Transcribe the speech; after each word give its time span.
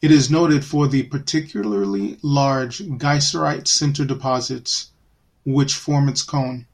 It 0.00 0.12
is 0.12 0.30
noted 0.30 0.64
for 0.64 0.86
the 0.86 1.02
particularly 1.02 2.20
large 2.22 2.78
geyserite 2.78 3.64
sinter 3.66 4.04
deposits, 4.06 4.92
which 5.44 5.74
form 5.74 6.08
its 6.08 6.22
cone. 6.22 6.68